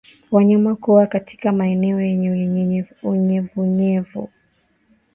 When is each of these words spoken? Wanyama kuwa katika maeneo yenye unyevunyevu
Wanyama 0.31 0.75
kuwa 0.75 1.07
katika 1.07 1.51
maeneo 1.51 2.01
yenye 2.01 2.85
unyevunyevu 3.03 4.29